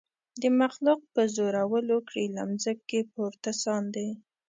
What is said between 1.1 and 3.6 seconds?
په زورولو کړي له مځکي پورته